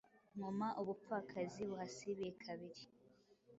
[0.35, 2.81] Nkoma ubupfakazi buhasibiye kabiri.